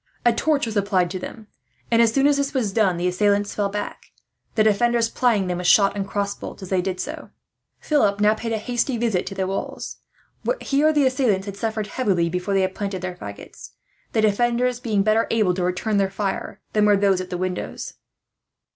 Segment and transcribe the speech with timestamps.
[0.25, 1.45] A torch was applied to them
[1.91, 4.05] and, as soon as this was done, the assailants fell back;
[4.55, 7.29] the defenders plying them with shot and cross bolts, as soon as they did so.
[7.79, 9.97] Philip now paid a hasty visit to the walls.
[10.59, 13.73] Here the assailants had suffered heavily, before they had planted their faggots;
[14.13, 17.93] the defenders being better able to return their fire than were those at the windows.